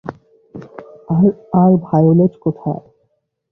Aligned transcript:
আর 1.53 1.71
Violet 1.83 2.33
কোথায়? 2.37 2.83